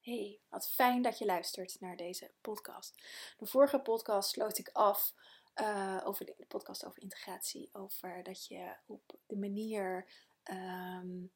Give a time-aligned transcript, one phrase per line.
[0.00, 3.02] Hey, wat fijn dat je luistert naar deze podcast.
[3.38, 5.14] De vorige podcast sloot ik af
[5.60, 7.68] uh, over de, podcast over integratie.
[7.72, 10.12] Over dat je op de manier
[10.50, 11.32] um,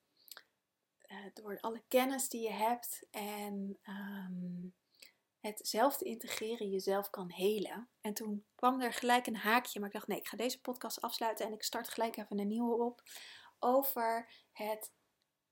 [1.06, 4.74] uh, door alle kennis die je hebt en um,
[5.40, 7.88] het zelf te integreren jezelf kan helen.
[8.00, 11.00] En toen kwam er gelijk een haakje, maar ik dacht nee, ik ga deze podcast
[11.00, 13.02] afsluiten en ik start gelijk even een nieuwe op
[13.58, 14.92] over het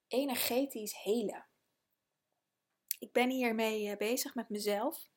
[0.09, 1.51] energetisch helen
[3.03, 5.09] ik ben hiermee eh, bezig met mezelf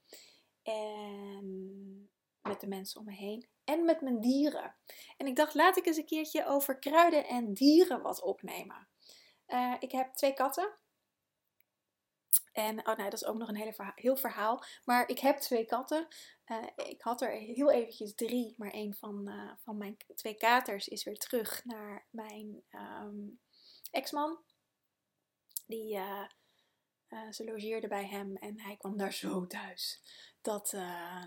[0.64, 2.10] en
[2.42, 4.76] met de mensen om me heen en met mijn dieren.
[5.18, 8.88] En ik dacht, laat ik eens een keertje over kruiden en dieren wat opnemen.
[9.48, 10.78] Uh, ik heb twee katten.
[12.52, 14.64] En, oh nee, dat is ook nog een hele heel verhaal.
[14.84, 16.08] Maar ik heb twee katten.
[16.46, 21.04] Uh, ik had er heel eventjes drie, maar een van, van mijn twee katers is
[21.04, 23.40] weer terug naar mijn um,
[23.92, 24.44] ex-man.
[25.66, 26.00] Die
[27.10, 30.02] uh, ze logeerde bij hem en hij kwam daar zo thuis.
[30.42, 31.26] Dat, uh,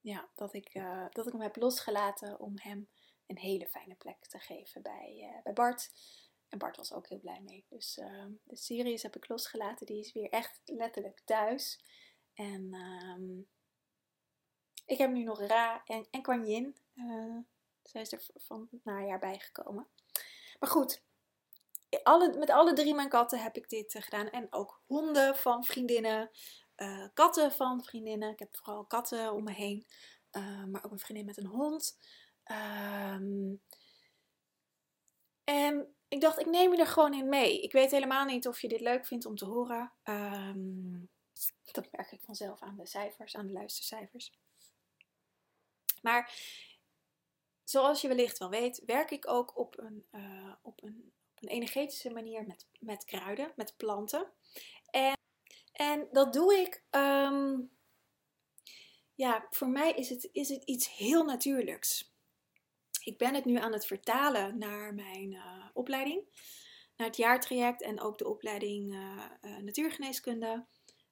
[0.00, 2.88] ja, dat, ik, uh, dat ik hem heb losgelaten om hem
[3.26, 5.90] een hele fijne plek te geven bij, bij Bart.
[6.48, 7.64] En Bart was ook heel blij mee.
[7.68, 7.94] Dus
[8.44, 9.86] de Sirius heb ik losgelaten.
[9.86, 11.80] Die is weer echt letterlijk thuis.
[12.34, 13.38] En ehm,
[14.86, 16.76] ik heb nu nog Ra en, en Kwan Yin.
[17.82, 19.86] zij is er van het najaar bijgekomen.
[20.58, 21.02] Maar goed,
[22.02, 24.30] alle, met alle drie mijn katten heb ik dit eh, gedaan.
[24.30, 26.30] En ook honden van vriendinnen,
[26.76, 28.30] uh, katten van vriendinnen.
[28.30, 29.86] Ik heb vooral katten om me heen,
[30.32, 31.98] uh, maar ook een vriendin met een hond.
[32.50, 33.62] Um,
[35.44, 37.62] en ik dacht, ik neem je er gewoon in mee.
[37.62, 39.92] Ik weet helemaal niet of je dit leuk vindt om te horen.
[40.04, 41.08] Um,
[41.72, 44.32] dat merk ik vanzelf aan de cijfers, aan de luistercijfers.
[46.02, 46.32] Maar
[47.64, 50.06] zoals je wellicht wel weet, werk ik ook op een,
[50.62, 54.32] op een een energetische manier met, met kruiden, met planten.
[54.90, 55.16] En,
[55.72, 56.84] en dat doe ik.
[56.90, 57.58] Ehm,
[59.14, 62.14] ja, voor mij is het, is het iets heel natuurlijks.
[63.04, 66.22] Ik ben het nu aan het vertalen naar mijn uh, opleiding,
[66.96, 70.66] naar het jaartraject en ook de opleiding uh, uh, natuurgeneeskunde.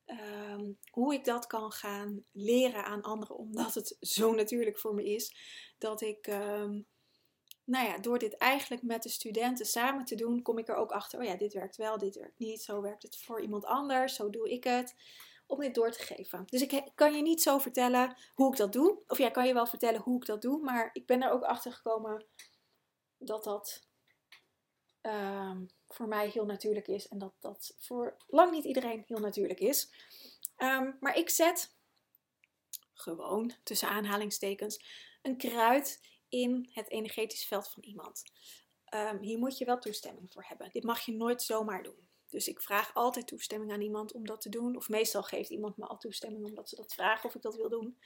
[0.06, 5.04] Um, hoe ik dat kan gaan leren aan anderen, omdat het zo natuurlijk voor me
[5.04, 5.36] is
[5.78, 6.86] dat ik um,
[7.64, 10.90] nou ja, door dit eigenlijk met de studenten samen te doen, kom ik er ook
[10.90, 14.14] achter, oh ja, dit werkt wel, dit werkt niet, zo werkt het voor iemand anders,
[14.14, 14.94] zo doe ik het,
[15.46, 16.42] om dit door te geven.
[16.46, 19.54] Dus ik kan je niet zo vertellen hoe ik dat doe, of ja, kan je
[19.54, 22.26] wel vertellen hoe ik dat doe, maar ik ben er ook achter gekomen
[23.18, 23.86] dat dat
[25.02, 29.60] um, voor mij heel natuurlijk is en dat dat voor lang niet iedereen heel natuurlijk
[29.60, 29.90] is.
[30.58, 31.76] Um, maar ik zet
[32.92, 34.84] gewoon, tussen aanhalingstekens,
[35.22, 36.00] een kruid
[36.34, 38.22] in het energetisch veld van iemand.
[38.94, 40.70] Um, hier moet je wel toestemming voor hebben.
[40.72, 42.08] Dit mag je nooit zomaar doen.
[42.28, 44.76] Dus ik vraag altijd toestemming aan iemand om dat te doen.
[44.76, 47.68] Of meestal geeft iemand me al toestemming omdat ze dat vragen of ik dat wil
[47.68, 47.98] doen.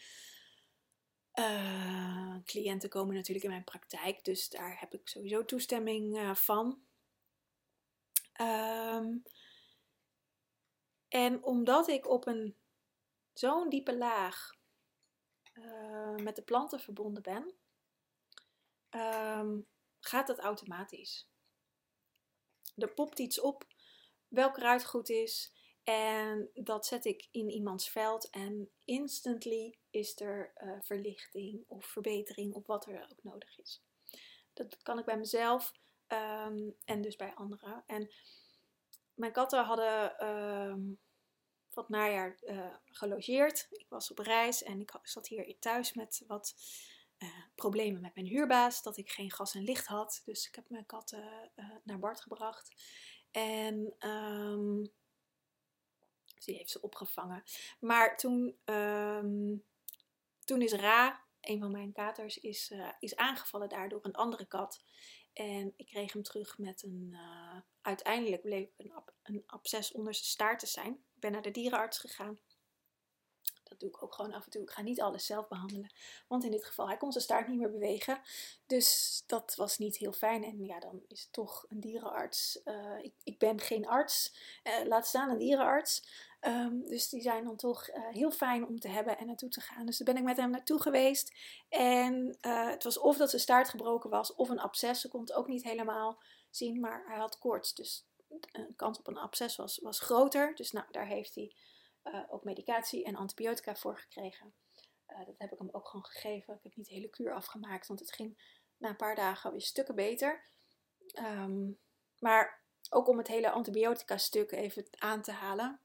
[1.34, 6.82] Uh, cliënten komen natuurlijk in mijn praktijk, dus daar heb ik sowieso toestemming uh, van.
[8.40, 9.22] Um,
[11.08, 12.56] en omdat ik op een
[13.32, 14.56] zo'n diepe laag
[15.54, 17.57] uh, met de planten verbonden ben,
[18.90, 19.66] um,
[20.00, 21.28] gaat dat automatisch.
[22.76, 23.66] Er popt iets op
[24.28, 25.52] welk eruit goed is
[25.84, 32.54] en dat zet ik in iemands veld en instantly is er uh, verlichting of verbetering
[32.54, 33.82] op wat er ook nodig is.
[34.52, 35.72] Dat kan ik bij mezelf
[36.08, 37.82] um, en dus bij anderen.
[37.86, 38.10] En
[39.14, 41.00] mijn katten hadden um,
[41.68, 43.66] van het najaar uh, gelogeerd.
[43.70, 46.54] Ik was op reis en ik zat hier thuis met wat
[47.18, 50.22] uh, problemen met mijn huurbaas, dat ik geen gas en licht had.
[50.24, 52.82] Dus ik heb mijn katten uh, naar Bart gebracht.
[53.30, 54.92] En um,
[56.44, 57.42] die heeft ze opgevangen.
[57.80, 59.64] Maar toen, um,
[60.44, 64.84] toen is Ra, een van mijn katers, is, uh, is aangevallen daardoor een andere kat.
[65.32, 67.16] En ik kreeg hem terug met een.
[67.80, 68.92] uiteindelijk bleek een,
[69.22, 70.92] een absces onder zijn staart te zijn.
[70.92, 72.38] Ik ben naar de dierenarts gegaan
[73.68, 74.62] dat doe ik ook gewoon af en toe.
[74.62, 75.92] Ik ga niet alles zelf behandelen.
[76.28, 78.20] Want in dit geval, hij kon zijn staart niet meer bewegen.
[78.66, 80.44] Dus dat was niet heel fijn.
[80.44, 82.60] En ja, dan is toch een dierenarts.
[82.64, 84.34] Uh, ik, ik, ben geen arts.
[84.64, 86.26] Uh, laat staan een dierenarts.
[86.40, 89.60] Um, dus die zijn dan toch uh, heel fijn om te hebben en naartoe te
[89.60, 89.86] gaan.
[89.86, 91.32] Dus daar ben ik met hem naartoe geweest.
[91.68, 95.00] En het was of dat zijn staart gebroken was of een absces.
[95.00, 96.18] Ze kon het ook niet helemaal
[96.50, 97.74] zien, maar hij had koorts.
[97.74, 100.54] Dus de kans op een absces was, was groter.
[100.54, 101.54] Dus nou, daar heeft hij
[102.12, 104.54] uh, ook medicatie en antibiotica voor gekregen.
[105.08, 106.54] Uh, dat heb ik hem ook gewoon gegeven.
[106.54, 109.60] Ik heb niet de hele kuur afgemaakt, want het ging na een paar dagen weer
[109.60, 110.46] stukken beter.
[111.14, 111.78] Um,
[112.18, 115.80] maar ook om het hele antibiotica stuk even aan te halen.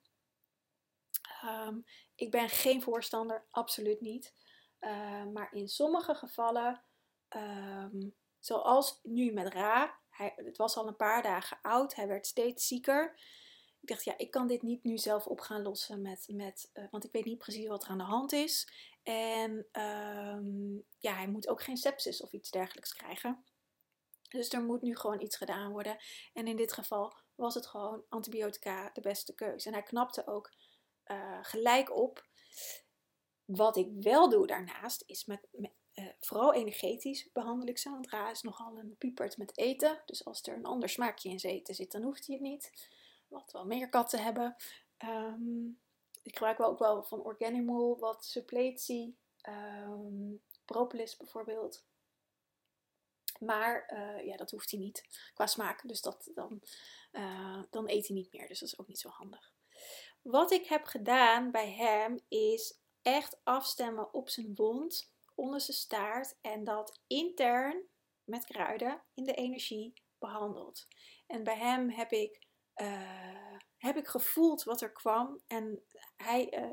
[1.42, 1.80] Ehm,
[2.16, 4.34] ik ben geen voorstander, absoluut niet.
[4.80, 6.84] Ehm, maar in sommige gevallen,
[7.28, 8.10] ehm,
[8.40, 12.68] zoals nu met Ra, hij, het was al een paar dagen oud, hij werd steeds
[12.68, 13.19] zieker.
[13.83, 16.83] Ik dacht, ja, ik kan dit niet nu zelf op gaan lossen met, met uh,
[16.91, 18.68] want ik weet niet precies wat er aan de hand is.
[19.03, 19.68] En
[21.00, 23.44] ja, hij moet ook geen sepsis of iets dergelijks krijgen.
[24.30, 25.97] Dus er moet nu gewoon iets gedaan worden.
[26.33, 29.68] En in dit geval was het gewoon antibiotica de beste keuze.
[29.68, 30.51] En hij knapte ook
[31.06, 32.27] uh, gelijk op.
[33.45, 37.89] Wat ik wel doe daarnaast is met, uh, vooral energetisch behandel ik ze.
[37.89, 40.01] Want Ra is nogal een piepert met eten.
[40.06, 42.71] Dus als er een ander smaakje in zijn eten zit, dan hoeft hij het niet.
[43.33, 44.56] Wat wel meer katten hebben.
[45.06, 45.80] Um,
[46.24, 49.18] ik gebruik wel ook wel van Organimal wat suppletie.
[49.50, 51.85] Um, propolis bijvoorbeeld.
[53.39, 55.88] Maar uh, ja, dat hoeft hij niet qua smaak.
[55.88, 56.62] Dus dat, dan,
[57.12, 58.47] uh, dan eet hij niet meer.
[58.47, 59.51] Dus dat is ook niet zo handig.
[60.21, 66.35] Wat ik heb gedaan bij hem is echt afstemmen op zijn wond, onder zijn staart.
[66.41, 67.81] En dat intern
[68.24, 70.88] met kruiden in de energie behandeld.
[71.27, 72.41] En bij hem heb ik,
[72.75, 75.42] uh, heb ik gevoeld wat er kwam.
[75.48, 75.84] En
[76.16, 76.72] hij,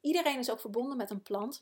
[0.00, 1.60] iedereen is ook verbonden met een plant.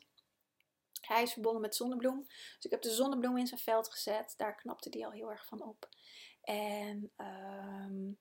[1.01, 2.25] Hij is verbonden met zonnebloem.
[2.27, 4.33] Dus ik heb de zonnebloem in zijn veld gezet.
[4.37, 5.89] Daar knapte hij al heel erg van op.
[6.41, 8.19] En um,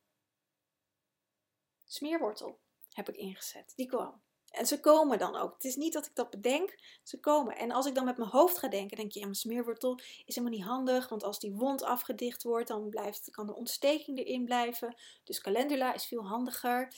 [1.84, 2.60] smeerwortel
[2.92, 3.72] heb ik ingezet.
[3.76, 4.22] Die kwam.
[4.56, 5.52] En ze komen dan ook.
[5.52, 7.56] Het is niet dat ik dat bedenk, ze komen.
[7.56, 10.34] En als ik dan met mijn hoofd ga denken, denk je, ja, mijn smeerwortel is
[10.34, 11.08] helemaal niet handig.
[11.08, 14.96] Want als die wond afgedicht wordt, dan blijft, kan de ontsteking erin blijven.
[15.24, 16.92] Dus calendula is veel handiger.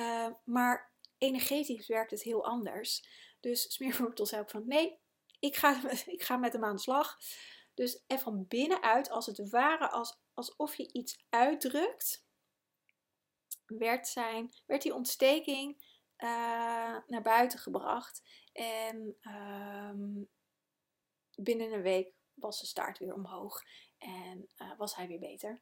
[0.00, 3.04] Uh, maar energetisch werkt het heel anders.
[3.40, 4.98] Dus smeerwortel zei ik van, nee,
[5.38, 7.18] ik ga, ik ga met hem aan de slag.
[7.74, 12.24] Dus er van binnenuit, als het ware, als, alsof je iets uitdrukt,
[13.66, 18.22] werd, zijn, werd die ontsteking uh, naar buiten gebracht.
[18.52, 20.28] En um,
[21.34, 23.62] binnen een week was de staart weer omhoog
[23.98, 25.60] en uh, was hij weer beter.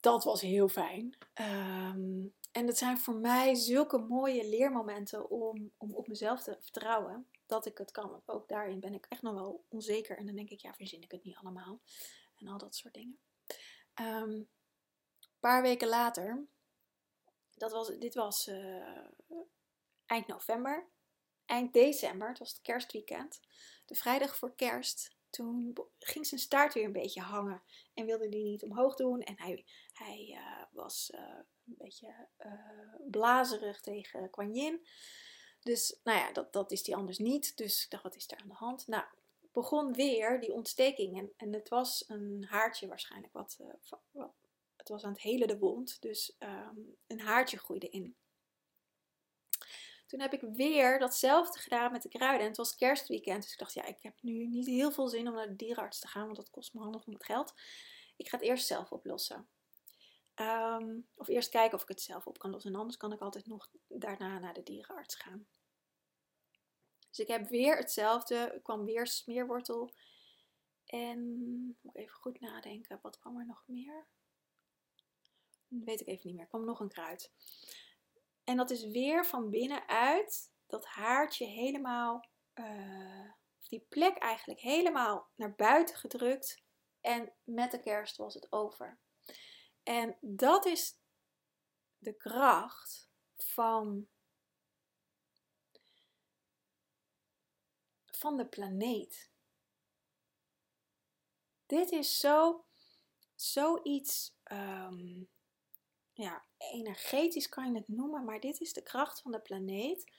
[0.00, 1.16] Dat was heel fijn.
[1.40, 7.28] Um, en dat zijn voor mij zulke mooie leermomenten om, om op mezelf te vertrouwen
[7.46, 8.22] dat ik het kan.
[8.26, 10.16] Ook daarin ben ik echt nog wel onzeker.
[10.16, 11.80] En dan denk ik, ja, verzin ik het niet allemaal.
[12.36, 13.18] En al dat soort dingen.
[13.94, 14.48] Een
[15.40, 16.46] paar weken later,
[17.56, 19.06] dat was, dit was uh,
[20.06, 20.88] eind november,
[21.46, 23.40] eind december, het was het kerstweekend.
[23.86, 27.62] De vrijdag voor kerst, toen ging zijn staart weer een beetje hangen.
[27.94, 29.22] En wilde hij niet omhoog doen.
[29.22, 31.20] En hij, hij uh, was uh,
[31.66, 32.28] een beetje
[33.10, 34.86] blazerig tegen Kuan Yin.
[35.60, 37.56] Dus nou ja, dat, dat is die anders niet.
[37.56, 38.86] Dus ik dacht, wat is er aan de hand?
[38.86, 39.04] Nou,
[39.52, 41.18] begon weer die ontsteking.
[41.18, 43.32] En, en het was een haartje waarschijnlijk.
[43.32, 44.24] Wat, uh,
[44.82, 46.00] het was aan het hele de wond.
[46.00, 48.16] Dus um, een haartje groeide in.
[50.06, 52.40] Toen heb ik weer datzelfde gedaan met de kruiden.
[52.40, 53.42] En het was kerstweekend.
[53.42, 55.98] Dus ik dacht, ja, ik heb nu niet heel veel zin om naar de dierenarts
[55.98, 56.24] te gaan.
[56.24, 57.54] Want dat kost me handig om het geld.
[58.16, 59.48] Ik ga het eerst zelf oplossen.
[60.34, 62.72] Um, of eerst kijken of ik het zelf op kan lossen.
[62.72, 65.46] En anders kan ik altijd nog daarna naar de dierenarts gaan.
[67.08, 68.52] Dus ik heb weer hetzelfde.
[68.54, 69.94] Ik kwam weer smeerwortel.
[70.84, 71.36] En
[71.80, 72.98] moet ik even goed nadenken.
[73.02, 74.06] Wat kwam er nog meer?
[75.80, 76.44] Weet ik even niet meer.
[76.44, 77.32] Er kwam nog een kruid.
[78.44, 83.32] En dat is weer van binnenuit dat haartje helemaal, uh,
[83.68, 86.62] die plek eigenlijk helemaal naar buiten gedrukt.
[87.00, 88.98] En met de kerst was het over.
[89.82, 90.98] En dat is
[91.98, 94.08] de kracht van,
[98.06, 99.30] van de planeet.
[101.66, 102.64] Dit is zo,
[103.34, 105.30] zoiets, um,
[106.22, 110.12] ja, energetisch kan je het noemen, maar dit is de kracht van de planeet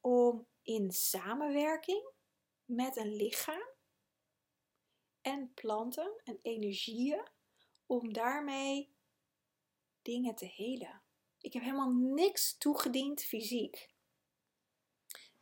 [0.00, 2.10] om in samenwerking
[2.64, 3.68] met een lichaam
[5.20, 7.28] en planten en energieën,
[7.86, 8.94] om daarmee
[10.02, 11.02] dingen te helen.
[11.40, 13.94] Ik heb helemaal niks toegediend fysiek.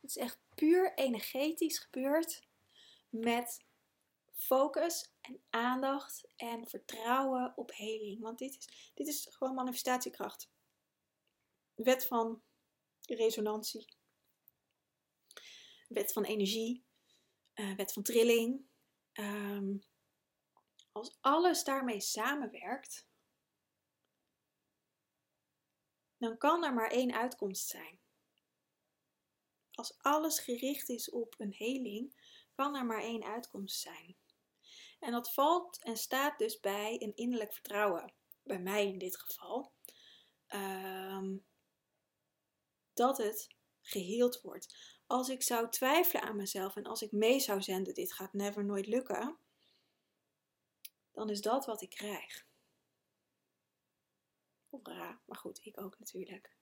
[0.01, 2.47] Het is echt puur energetisch gebeurd
[3.09, 3.65] met
[4.33, 8.21] focus en aandacht en vertrouwen op heling.
[8.21, 10.49] Want dit is, dit is gewoon manifestatiekracht.
[11.75, 12.41] Wet van
[13.01, 13.95] resonantie.
[15.87, 16.85] Wet van energie.
[17.55, 18.65] Uh, wet van trilling.
[19.13, 19.83] Um,
[20.91, 23.07] als alles daarmee samenwerkt,
[26.17, 27.99] dan kan er maar één uitkomst zijn.
[29.71, 32.15] Als alles gericht is op een heling,
[32.55, 34.17] kan er maar één uitkomst zijn.
[34.99, 38.13] En dat valt en staat dus bij een innerlijk vertrouwen.
[38.43, 39.73] Bij mij in dit geval.
[40.47, 41.45] Um,
[42.93, 44.75] dat het geheeld wordt.
[45.05, 48.65] Als ik zou twijfelen aan mezelf en als ik mee zou zenden, dit gaat never
[48.65, 49.39] nooit lukken,
[51.11, 52.45] dan is dat wat ik krijg.
[54.69, 56.55] Hoera, maar goed, ik ook natuurlijk.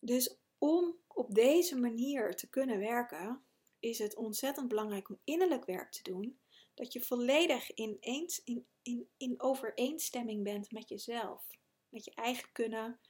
[0.00, 3.45] Dus om op deze manier te kunnen werken,
[3.80, 6.40] is het ontzettend belangrijk om innerlijk werk te doen.
[6.74, 12.52] Dat je volledig in, eens, in, in, in overeenstemming bent met jezelf, met je eigen
[12.52, 13.00] kunnen.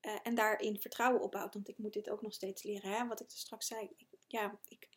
[0.00, 1.54] Uh, en daarin vertrouwen opbouwt.
[1.54, 2.90] Want ik moet dit ook nog steeds leren.
[2.90, 3.06] Hè?
[3.06, 3.90] Wat ik dus straks zei.
[4.26, 4.88] Ja, ik,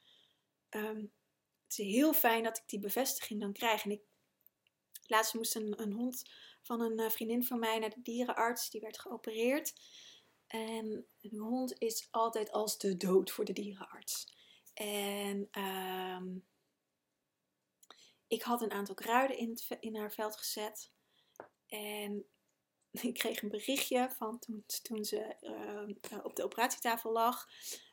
[0.69, 1.13] um,
[1.63, 3.83] het is heel fijn dat ik die bevestiging dan krijg.
[3.83, 4.01] En ik,
[5.07, 6.23] laatst moest een, een hond
[6.61, 8.69] van een uh, vriendin van mij naar de dierenarts.
[8.69, 9.73] Die werd geopereerd.
[10.47, 14.34] En een hond is altijd als de dood voor de dierenarts.
[14.75, 16.45] En um,
[18.27, 20.91] ik had een aantal kruiden in, in haar veld gezet.
[21.67, 22.25] En
[23.09, 25.35] ik kreeg een berichtje van toen, toen ze
[26.11, 27.47] uh, op de operatietafel lag.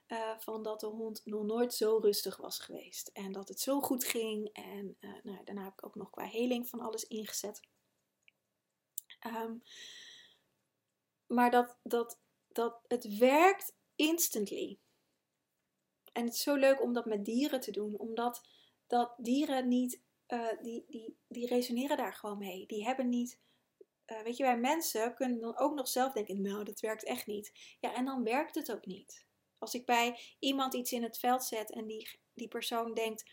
[0.07, 3.09] Uh, van dat de hond nog nooit zo rustig was geweest.
[3.09, 4.49] En dat het zo goed ging.
[4.53, 7.61] En uh, nou, daarna heb ik ook nog qua heling van alles ingezet.
[9.27, 9.63] Um,
[11.27, 14.79] maar dat, dat, dat het werkt instantly.
[16.13, 18.49] En het is zo leuk om dat met dieren te doen, omdat
[18.87, 22.67] dat dieren niet, uh, die, die, die resoneren daar gewoon mee.
[22.67, 23.41] Die hebben niet,
[24.07, 27.27] uh, weet je, wij mensen kunnen dan ook nog zelf denken, nou, dat werkt echt
[27.27, 27.77] niet.
[27.81, 29.27] Ja, en dan werkt het ook niet.
[29.59, 33.31] Als ik bij iemand iets in het veld zet en die, die persoon denkt,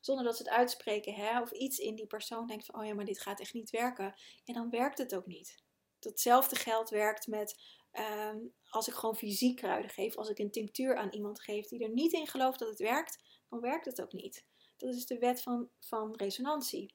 [0.00, 2.94] zonder dat ze het uitspreken, hè, of iets in die persoon denkt van, oh ja,
[2.94, 5.62] maar dit gaat echt niet werken, en dan werkt het ook niet.
[5.98, 7.60] Datzelfde geld werkt met
[7.98, 11.82] um, als ik gewoon fysiek kruiden geef, als ik een tinctuur aan iemand geef die
[11.82, 14.46] er niet in gelooft dat het werkt, dan werkt het ook niet.
[14.76, 16.94] Dat is de wet van, van resonantie.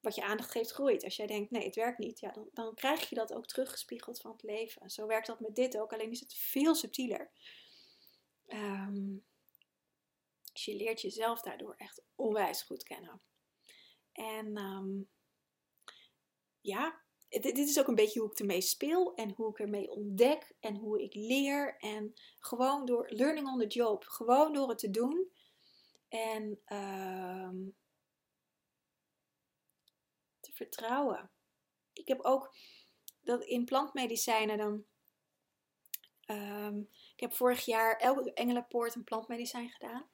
[0.00, 1.04] Wat je aandacht geeft, groeit.
[1.04, 4.20] Als jij denkt, nee, het werkt niet, ja, dan, dan krijg je dat ook teruggespiegeld
[4.20, 4.90] van het leven.
[4.90, 7.30] Zo werkt dat met dit ook, alleen is het veel subtieler.
[8.46, 9.24] Um,
[10.52, 13.22] dus je leert jezelf daardoor echt onwijs goed kennen.
[14.12, 15.08] En um,
[16.60, 17.02] ja,
[17.40, 20.76] dit is ook een beetje hoe ik ermee speel en hoe ik ermee ontdek en
[20.76, 21.76] hoe ik leer.
[21.78, 25.32] En gewoon door learning on the job, gewoon door het te doen.
[26.08, 27.50] En uh,
[30.40, 31.30] te vertrouwen.
[31.92, 32.54] Ik heb ook
[33.20, 34.84] dat in plantmedicijnen dan.
[36.26, 40.08] Um, ik heb vorig jaar elke Engelenpoort een plantmedicijn gedaan.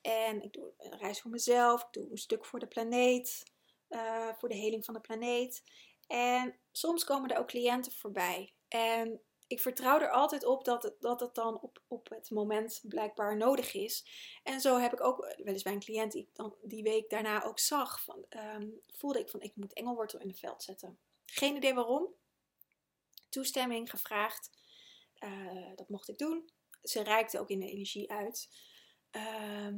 [0.00, 3.52] En ik doe een reis voor mezelf, ik doe een stuk voor de planeet,
[3.88, 5.62] uh, voor de heling van de planeet.
[6.06, 8.54] En soms komen er ook cliënten voorbij.
[8.68, 13.36] En ik vertrouw er altijd op dat het, dat dan op, op het moment blijkbaar
[13.36, 14.06] nodig is.
[14.42, 17.10] En zo heb ik ook wel eens bij een cliënt die ik dan die week
[17.10, 18.02] daarna ook zag.
[18.02, 20.98] Van, um, voelde ik van ik moet engelwortel in het veld zetten.
[21.26, 22.14] Geen idee waarom.
[23.28, 24.50] Toestemming gevraagd.
[25.24, 26.50] Uh, dat mocht ik doen.
[26.82, 28.48] Ze reikte ook in de energie uit.
[29.12, 29.68] Uh,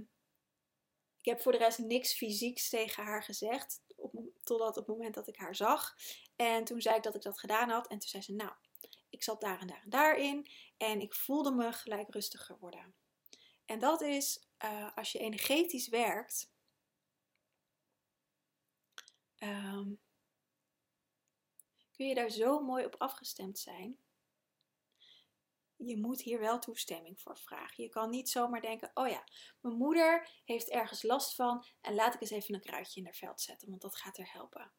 [1.21, 3.83] ik heb voor de rest niks fysieks tegen haar gezegd.
[4.05, 5.97] Op, totdat op het moment dat ik haar zag.
[6.37, 7.87] En toen zei ik dat ik dat gedaan had.
[7.87, 8.53] En toen zei ze, nou,
[9.11, 10.51] ik zat daar en daar en daarin.
[10.77, 12.95] En ik voelde me gelijk rustiger worden.
[13.65, 16.53] En dat is, uh, als je energetisch werkt,
[19.39, 20.01] um,
[21.93, 24.04] kun je daar zo mooi op afgestemd zijn.
[25.87, 27.85] Je moet hier wel toestemming voor vragen.
[27.85, 29.25] Je kan niet zomaar denken: oh ja,
[29.61, 33.14] mijn moeder heeft ergens last van en laat ik eens even een kruidje in haar
[33.14, 34.73] veld zetten, want dat gaat haar helpen.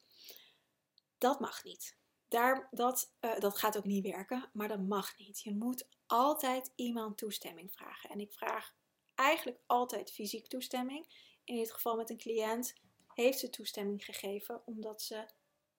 [1.18, 1.98] Dat mag niet.
[2.28, 5.42] Daar, dat, uh, dat gaat ook niet werken, maar dat mag niet.
[5.42, 8.10] Je moet altijd iemand toestemming vragen.
[8.10, 8.74] En ik vraag
[9.16, 11.34] eigenlijk altijd fysiek toestemming.
[11.44, 12.74] In dit geval met een cliënt
[13.14, 15.26] heeft ze toestemming gegeven omdat ze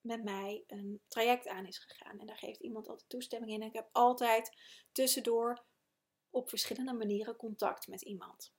[0.07, 2.19] met mij een traject aan is gegaan.
[2.21, 3.63] En daar geeft iemand altijd toestemming in.
[3.63, 4.57] En ik heb altijd
[4.93, 5.65] tussendoor
[6.31, 8.53] op verschillende manieren contact met iemand.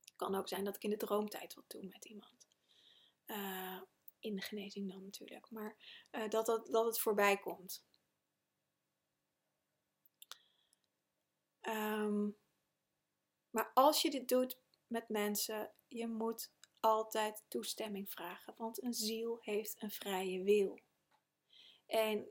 [0.00, 2.46] Het kan ook zijn dat ik in de droomtijd wat doe met iemand.
[3.26, 3.82] Uh,
[4.20, 5.50] in de genezing dan natuurlijk.
[5.50, 5.76] Maar
[6.12, 7.84] uh, dat, dat, dat het voorbij komt.
[11.62, 12.36] Um,
[13.50, 18.54] maar als je dit doet met mensen, je moet altijd toestemming vragen.
[18.56, 20.80] Want een ziel heeft een vrije wil.
[21.86, 22.30] En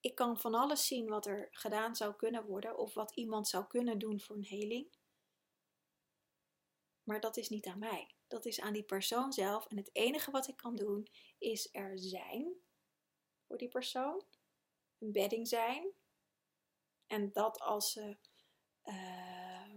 [0.00, 3.66] ik kan van alles zien wat er gedaan zou kunnen worden of wat iemand zou
[3.66, 4.98] kunnen doen voor een heling.
[7.02, 9.66] Maar dat is niet aan mij dat is aan die persoon zelf.
[9.66, 12.54] En het enige wat ik kan doen is er zijn
[13.46, 14.24] voor die persoon.
[14.98, 15.92] Een bedding zijn.
[17.06, 18.16] En dat als ze
[18.84, 19.74] uh,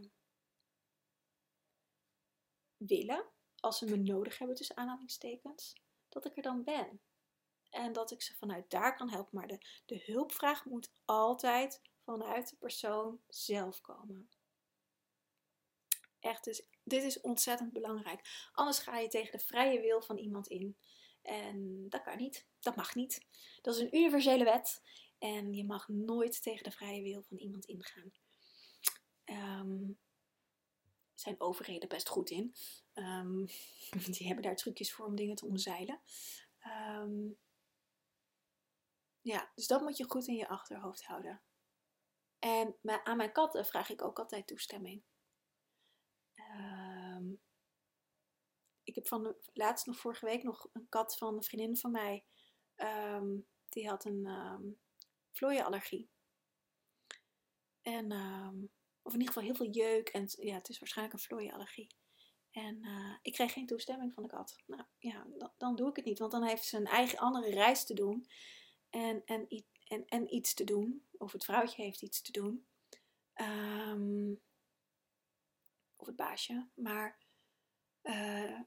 [2.78, 3.33] willen,
[3.64, 5.74] als ze me nodig hebben tussen aanhalingstekens,
[6.10, 7.02] dat ik er dan ben.
[7.70, 9.38] En dat ik ze vanuit daar kan helpen.
[9.38, 14.30] Maar de, de hulpvraag moet altijd vanuit de persoon zelf komen.
[16.20, 18.50] Echt, dus dit is ontzettend belangrijk.
[18.54, 20.78] Anders ga je tegen de vrije wil van iemand in.
[21.22, 22.48] En dat kan niet.
[22.60, 23.26] Dat mag niet.
[23.62, 24.82] Dat is een universele wet.
[25.18, 28.12] En je mag nooit tegen de vrije wil van iemand ingaan.
[29.26, 30.00] Um,
[31.24, 32.56] zijn overheden best goed in.
[32.94, 33.46] Um,
[34.16, 36.02] die hebben daar trucjes voor om dingen te omzeilen.
[37.00, 37.38] Um,
[39.22, 41.42] ja, dus dat moet je goed in je achterhoofd houden.
[42.40, 45.04] En aan mijn katten vraag ik ook altijd toestemming.
[46.36, 47.42] Um,
[48.84, 51.92] ik heb van de, laatst nog vorige week nog een kat van een vriendin van
[51.92, 52.26] mij.
[53.70, 54.80] Die had een um,
[55.32, 56.10] vlooienallergie.
[57.82, 58.12] En,
[59.04, 60.10] of in ieder geval heel veel jeuk.
[60.10, 61.96] En ja, het is waarschijnlijk een vlooienallergie.
[62.52, 64.56] En uh, ik kreeg geen toestemming van de kat.
[64.66, 66.20] Nou ja, dan, dan, doe ik het niet.
[66.20, 68.28] Want dan heeft ze een eigen andere reis te doen.
[68.90, 69.48] En, en,
[69.88, 71.08] en, en iets te doen.
[71.18, 72.68] Of het vrouwtje heeft iets te doen.
[73.36, 74.42] Um,
[75.96, 76.68] of het baasje.
[76.76, 77.18] Maar
[78.04, 78.60] uh,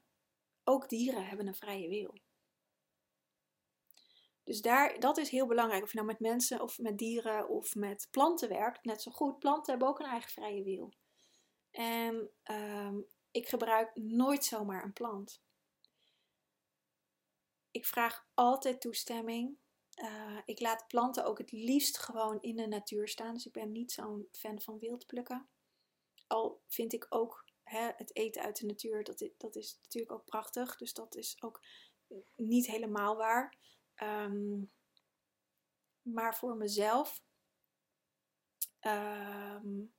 [0.63, 2.19] ook dieren hebben een vrije wil.
[4.47, 5.83] Dus daar, dat is heel belangrijk.
[5.83, 9.39] Of je nou met mensen of met dieren of met planten werkt, net zo goed.
[9.39, 10.93] Planten hebben ook een eigen vrije wil.
[11.71, 15.41] En um, ik gebruik nooit zomaar een plant.
[17.71, 19.57] Ik vraag altijd toestemming.
[19.95, 23.33] Uh, ik laat planten ook het liefst gewoon in de natuur staan.
[23.33, 25.49] Dus ik ben niet zo'n fan van wild plukken.
[26.27, 30.25] Al vind ik ook hè, het eten uit de natuur, dat, dat is natuurlijk ook
[30.25, 30.75] prachtig.
[30.77, 31.61] Dus dat is ook
[32.35, 33.57] niet helemaal waar.
[34.03, 34.71] Um,
[36.01, 37.23] maar voor mezelf
[38.81, 39.93] um,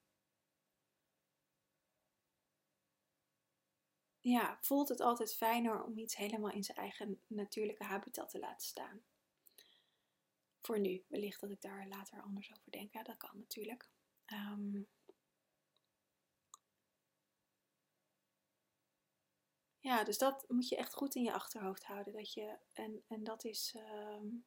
[4.20, 8.66] ja, voelt het altijd fijner om iets helemaal in zijn eigen natuurlijke habitat te laten
[8.66, 9.02] staan.
[10.60, 12.92] Voor nu, wellicht dat ik daar later anders over denk.
[12.92, 13.90] Ja, dat kan natuurlijk.
[14.26, 14.88] Um,
[19.88, 22.12] ja, dus dat moet je echt goed in je achterhoofd houden.
[22.12, 24.46] Dat je, en, en dat is, um,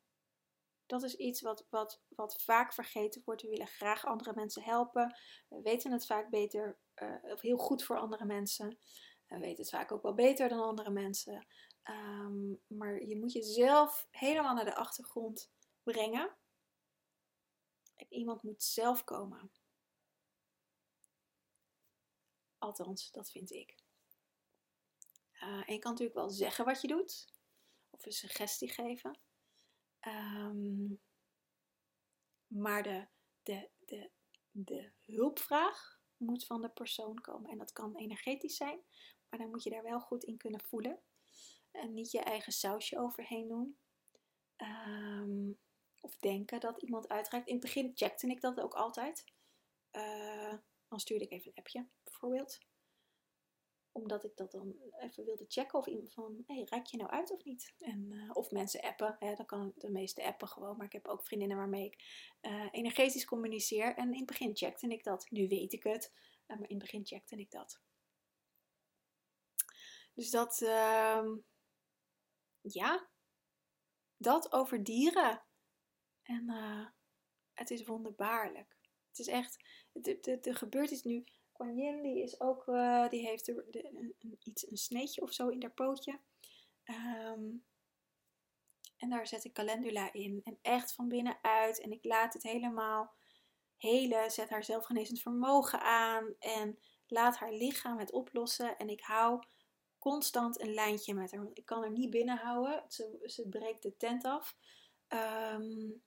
[0.85, 3.41] dat is iets wat, wat, wat vaak vergeten wordt.
[3.41, 5.15] We willen graag andere mensen helpen.
[5.47, 8.79] We weten het vaak beter uh, of heel goed voor andere mensen.
[9.27, 11.47] We weten het vaak ook wel beter dan andere mensen.
[11.89, 15.51] Um, maar je moet jezelf helemaal naar de achtergrond
[15.83, 16.37] brengen.
[17.95, 19.51] En iemand moet zelf komen.
[22.57, 23.80] Althans, dat vind ik.
[25.43, 27.33] Uh, en je kan natuurlijk wel zeggen wat je doet,
[27.89, 29.19] of een suggestie geven.
[30.07, 31.01] Um,
[32.47, 33.07] maar de,
[33.43, 34.11] de, de,
[34.51, 37.51] de hulpvraag moet van de persoon komen.
[37.51, 38.81] En dat kan energetisch zijn,
[39.29, 41.01] maar dan moet je daar wel goed in kunnen voelen.
[41.71, 43.77] En niet je eigen sausje overheen doen.
[44.57, 45.59] Um,
[45.99, 47.47] of denken dat iemand uitreikt.
[47.47, 49.23] In het begin checkte ik dat ook altijd.
[49.91, 50.53] Uh,
[50.87, 52.57] dan stuurde ik even een appje, bijvoorbeeld.
[53.91, 57.31] Omdat ik dat dan even wilde checken of iemand van, hey, reik je nou uit
[57.31, 57.73] of niet?
[57.79, 60.77] En, uh, of mensen appen, hè, dan kan de meeste appen gewoon.
[60.77, 62.03] Maar ik heb ook vriendinnen waarmee ik
[62.41, 63.95] uh, energetisch communiceer.
[63.95, 65.29] En in het begin checkte ik dat.
[65.29, 66.13] Nu weet ik het,
[66.47, 67.81] maar in het begin checkte ik dat.
[70.13, 71.27] Dus dat, uh,
[72.61, 73.09] ja,
[74.17, 75.43] dat over dieren.
[76.21, 76.49] En
[77.53, 78.77] het is wonderbaarlijk.
[79.07, 79.57] Het is echt,
[80.45, 81.23] er gebeurt iets nu.
[81.69, 85.61] Yin, die is ook, uh, die heeft er, een, iets, een sneetje of zo in
[85.61, 86.19] haar pootje.
[86.85, 87.63] Um,
[88.97, 90.41] en daar zet ik calendula in.
[90.43, 91.81] En echt van binnenuit.
[91.81, 93.13] En ik laat het helemaal
[93.77, 94.31] helen.
[94.31, 96.35] Zet haar zelfgenezend vermogen aan.
[96.39, 98.77] En laat haar lichaam het oplossen.
[98.77, 99.43] En ik hou
[99.99, 101.43] constant een lijntje met haar.
[101.43, 102.83] Want ik kan haar niet binnenhouden.
[102.87, 104.55] Ze, ze breekt de tent af.
[105.53, 106.03] Um,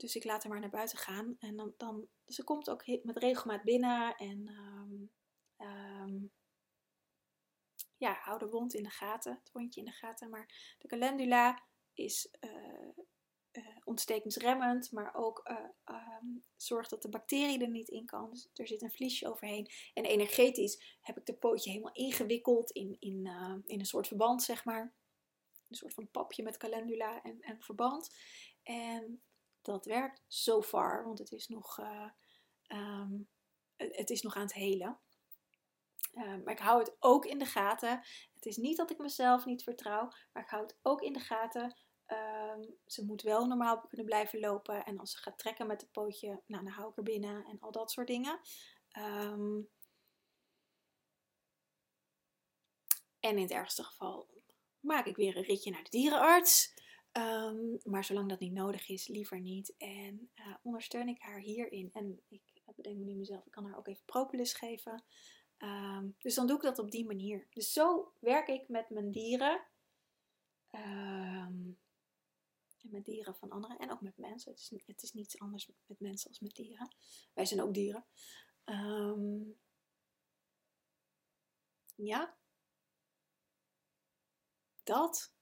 [0.00, 1.36] dus ik laat haar maar naar buiten gaan.
[1.38, 4.16] En dan, dan ze komt ook met regelmaat binnen.
[4.16, 5.10] En um,
[5.66, 6.32] um,
[7.96, 9.38] ja, hou de wond in de gaten.
[9.42, 10.30] Het wondje in de gaten.
[10.30, 11.62] Maar de calendula
[11.94, 12.88] is uh,
[13.52, 14.92] uh, ontstekingsremmend.
[14.92, 15.96] Maar ook uh,
[16.56, 18.30] zorgt dat de bacterie er niet in kan.
[18.30, 19.70] Dus er zit een vliesje overheen.
[19.94, 23.26] En energetisch heb ik de pootje helemaal ingewikkeld in, in,
[23.66, 24.94] in een soort verband, zeg maar.
[25.68, 28.16] Een soort van papje met calendula en, en verband.
[28.62, 29.22] En
[29.62, 32.10] dat werkt so far, want het is nog, uh,
[32.68, 33.28] um,
[33.76, 34.98] het is nog aan het helen.
[36.14, 38.02] Uh, maar ik hou het ook in de gaten.
[38.34, 41.20] Het is niet dat ik mezelf niet vertrouw, maar ik hou het ook in de
[41.20, 41.76] gaten.
[42.06, 44.84] Um, ze moet wel normaal kunnen blijven lopen.
[44.84, 47.60] En als ze gaat trekken met het pootje, nou, dan hou ik er binnen en
[47.60, 48.40] al dat soort dingen.
[53.20, 54.28] En in het ergste geval
[54.80, 56.74] maak ik weer een ritje naar de dierenarts.
[57.12, 59.74] Ehm, maar zolang dat niet nodig is, liever niet.
[59.76, 61.90] En uh, ondersteun ik haar hierin.
[61.92, 62.42] En ik
[62.76, 65.04] bedenk me nu mezelf, ik kan haar ook even propolis geven.
[65.56, 67.46] Ehm, dus dan doe ik dat op die manier.
[67.50, 69.62] Dus zo werk ik met mijn dieren.
[70.70, 71.78] Um,
[72.82, 74.50] met dieren van anderen en ook met mensen.
[74.50, 76.94] Het is, het is niets anders met mensen als met dieren.
[77.34, 78.06] Wij zijn ook dieren.
[81.94, 82.36] Ja.
[84.82, 85.34] Dat.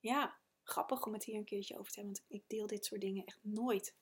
[0.00, 2.16] Ja, grappig om het hier een keertje over te hebben.
[2.18, 3.94] Want ik deel dit soort dingen echt nooit.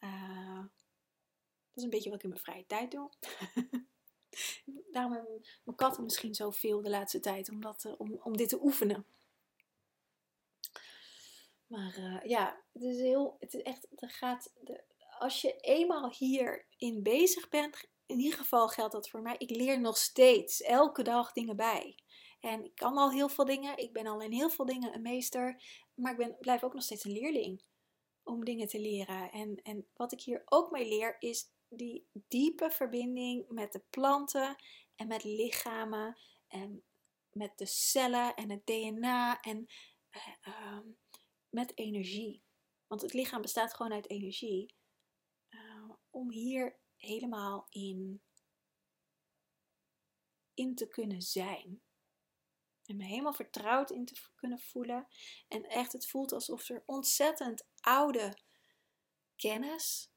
[0.00, 3.10] Uh, dat is een beetje wat ik in mijn vrije tijd doe.
[4.92, 7.48] Daarom hebben mijn katten misschien zoveel de laatste tijd.
[7.48, 9.06] Uh, om, om dit te oefenen.
[11.66, 14.84] Maar uh, ja, het is heel, het is echt, er gaat, de,
[15.18, 19.80] als je eenmaal hierin bezig bent, in ieder geval geldt dat voor mij, ik leer
[19.80, 21.98] nog steeds elke dag dingen bij.
[22.40, 25.02] En ik kan al heel veel dingen, ik ben al in heel veel dingen een
[25.02, 25.62] meester,
[25.94, 27.62] maar ik ben, blijf ook nog steeds een leerling
[28.22, 29.32] om dingen te leren.
[29.32, 34.56] En, en wat ik hier ook mee leer, is die diepe verbinding met de planten
[34.96, 36.18] en met lichamen
[36.48, 36.84] en
[37.30, 39.66] met de cellen en het DNA en
[40.46, 40.78] uh,
[41.48, 42.42] met energie.
[42.86, 44.74] Want het lichaam bestaat gewoon uit energie.
[45.50, 48.22] Uh, om hier helemaal in,
[50.54, 51.82] in te kunnen zijn.
[52.86, 55.06] En me helemaal vertrouwd in te kunnen voelen.
[55.48, 58.38] En echt, het voelt alsof er ontzettend oude
[59.36, 60.10] kennis.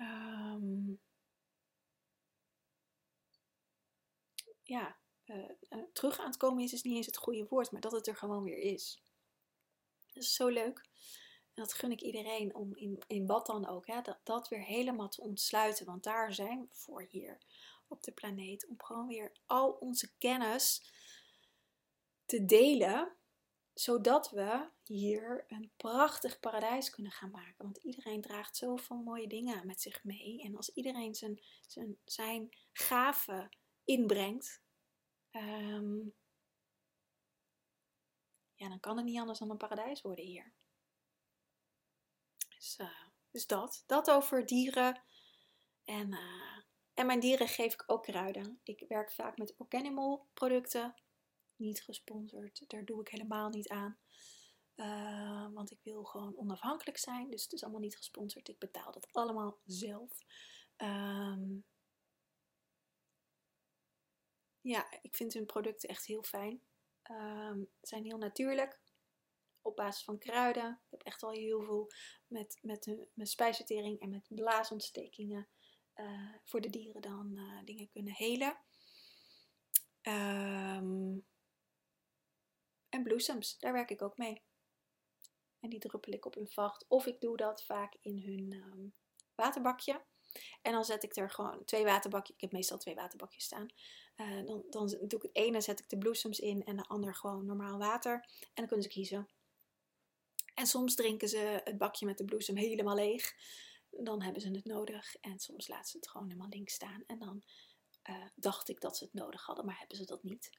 [0.00, 1.00] Um,
[4.62, 7.80] ja, uh, uh, terug aan het komen is, is niet eens het goede woord, maar
[7.80, 9.02] dat het er gewoon weer is.
[10.06, 10.88] Dat is zo leuk.
[11.54, 14.62] En dat gun ik iedereen om in, in wat dan ook, hè, dat, dat weer
[14.62, 15.86] helemaal te ontsluiten.
[15.86, 17.38] Want daar zijn we voor hier
[17.88, 18.66] op de planeet.
[18.66, 20.92] Om gewoon weer al onze kennis
[22.30, 23.14] te delen.
[23.72, 27.64] Zodat we hier een prachtig paradijs kunnen gaan maken.
[27.64, 30.42] Want iedereen draagt zoveel mooie dingen met zich mee.
[30.42, 34.62] En als iedereen zijn, zijn, zijn gaven inbrengt.
[35.30, 36.14] Um,
[38.54, 40.52] ja, dan kan het niet anders dan een paradijs worden hier.
[42.48, 43.84] Dus, uh, dus dat.
[43.86, 45.02] Dat over dieren.
[45.84, 46.62] En, uh,
[46.94, 48.60] en mijn dieren geef ik ook kruiden.
[48.62, 50.94] Ik werk vaak met Organimal producten.
[51.60, 52.64] Niet gesponsord.
[52.66, 53.98] Daar doe ik helemaal niet aan.
[54.76, 57.30] Uh, want ik wil gewoon onafhankelijk zijn.
[57.30, 58.48] Dus het is allemaal niet gesponsord.
[58.48, 60.24] Ik betaal dat allemaal zelf.
[60.76, 61.64] Um,
[64.60, 66.62] ja, ik vind hun producten echt heel fijn.
[67.10, 68.80] Um, zijn heel natuurlijk.
[69.62, 70.80] Op basis van kruiden.
[70.84, 71.90] Ik heb echt al heel veel
[72.26, 75.48] met, met, met spijsvertering en met blaasontstekingen
[75.94, 78.58] uh, voor de dieren dan uh, dingen kunnen helen.
[80.02, 81.28] Um,
[82.90, 84.42] en bloesems, daar werk ik ook mee.
[85.60, 86.84] En die druppel ik op hun vacht.
[86.88, 88.94] Of ik doe dat vaak in hun um,
[89.34, 90.04] waterbakje.
[90.62, 92.34] En dan zet ik er gewoon twee waterbakjes.
[92.34, 93.68] Ik heb meestal twee waterbakjes staan.
[94.16, 97.14] Uh, dan, dan doe ik het ene, zet ik de bloesems in en de ander
[97.14, 98.12] gewoon normaal water.
[98.40, 99.28] En dan kunnen ze kiezen.
[100.54, 103.34] En soms drinken ze het bakje met de bloesem helemaal leeg.
[103.90, 105.16] Dan hebben ze het nodig.
[105.16, 107.04] En soms laten ze het gewoon helemaal links staan.
[107.06, 107.42] En dan
[108.10, 110.50] uh, dacht ik dat ze het nodig hadden, maar hebben ze dat niet.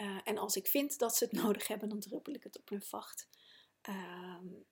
[0.00, 2.68] Uh, en als ik vind dat ze het nodig hebben, dan druppel ik het op
[2.68, 3.28] hun vacht.
[3.88, 4.66] Um,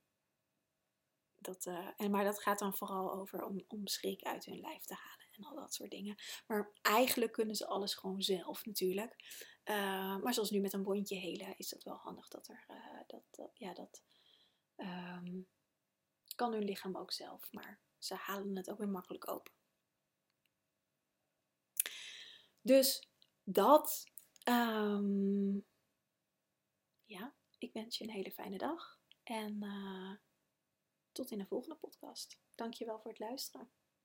[1.36, 4.84] dat, uh, en, maar dat gaat dan vooral over om, om schrik uit hun lijf
[4.84, 6.16] te halen en al dat soort dingen.
[6.46, 9.16] Maar eigenlijk kunnen ze alles gewoon zelf natuurlijk.
[9.64, 12.66] Uh, maar zoals nu met een bondje helen is dat wel handig dat er,
[13.06, 14.02] dat, ja, dat
[14.76, 15.48] um,
[16.34, 17.52] kan hun lichaam ook zelf.
[17.52, 19.52] Maar ze halen het ook weer makkelijk open.
[22.62, 23.08] Dus
[23.44, 24.06] dat,
[24.48, 25.66] um,
[27.04, 29.00] ja, ik wens je een hele fijne dag.
[29.22, 29.58] En
[31.12, 32.40] tot in de volgende podcast.
[32.54, 33.70] Dankjewel voor het luisteren.